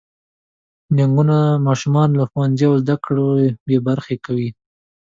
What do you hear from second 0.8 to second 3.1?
جنګونه ماشومان له ښوونځي او زده